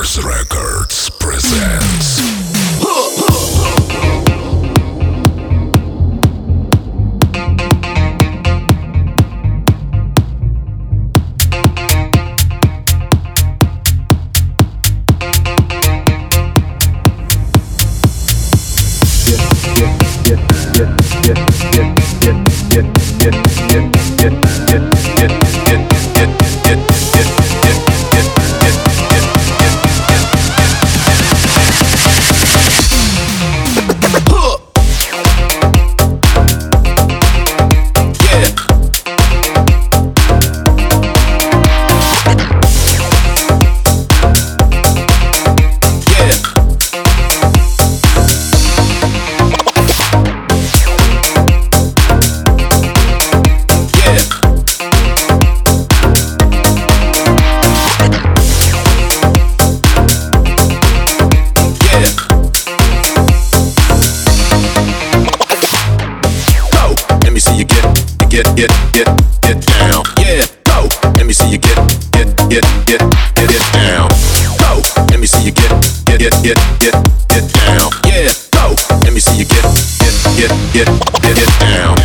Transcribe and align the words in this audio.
Masters 0.00 0.24
Records 0.24 1.10
presents. 1.10 2.20
Go. 2.82 3.40
Get, 68.42 68.56
get, 68.56 68.72
get, 68.92 69.08
get, 69.42 69.66
down. 69.66 70.02
Yeah. 70.16 70.46
Go. 70.64 70.88
Let 71.16 71.26
me 71.26 71.32
see 71.32 71.50
you 71.50 71.58
get, 71.58 71.76
get, 72.12 72.28
get, 72.48 72.64
get, 72.86 73.00
get 73.34 73.50
it 73.50 73.72
down. 73.72 74.08
Go. 74.58 74.80
Let 75.10 75.20
me 75.20 75.26
see 75.26 75.44
you 75.44 75.52
get, 75.52 75.70
get, 76.06 76.20
get, 76.20 76.32
get, 76.42 76.58
get, 76.80 76.94
get 77.28 77.52
down. 77.52 77.90
Yeah. 78.06 78.32
Go. 78.52 78.74
Let 79.02 79.12
me 79.12 79.20
see 79.20 79.36
you 79.36 79.44
get, 79.44 79.62
get, 80.00 80.14
get, 80.36 80.50
get, 80.72 80.88
get 81.22 81.38
it 81.38 81.60
down. 81.60 81.99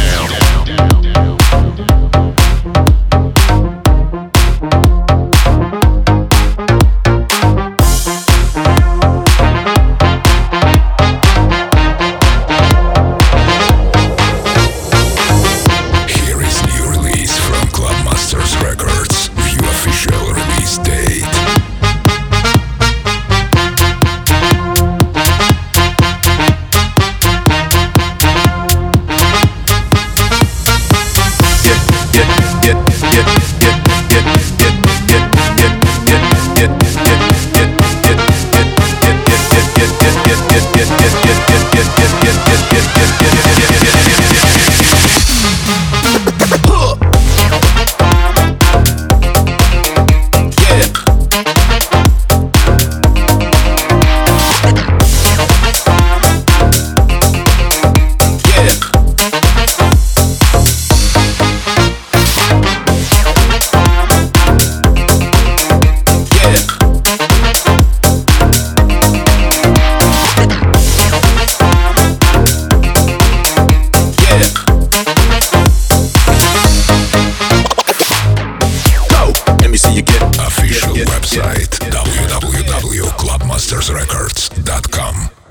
mastersrecords.com. 83.55 85.45